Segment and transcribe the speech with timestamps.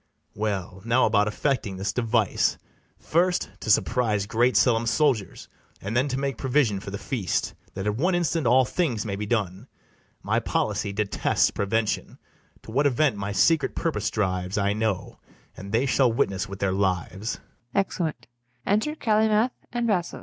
[0.33, 2.57] Well, now about effecting this device;
[2.97, 5.47] First, to surprise great Selim's soldiers,
[5.79, 9.15] And then to make provision for the feast, That at one instant all things may
[9.15, 9.67] be done:
[10.23, 12.17] My policy detests prevention.
[12.63, 15.19] To what event my secret purpose drives, I know;
[15.55, 17.39] and they shall witness with their lives.
[17.75, 18.25] [Exeunt.]
[18.65, 20.19] Enter CALYMATH and BASSOES.